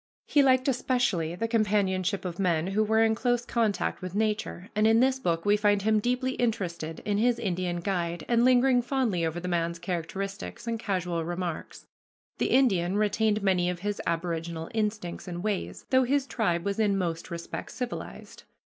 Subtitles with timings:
[0.25, 4.87] He liked especially the companionship of men who were in close contact with nature, and
[4.87, 9.23] in this book we find him deeply interested in his Indian guide and lingering fondly
[9.23, 11.85] over the man's characteristics and casual remarks.
[12.39, 16.97] The Indian retained many of his aboriginal instincts and ways, though his tribe was in
[16.97, 18.41] most respects civilized.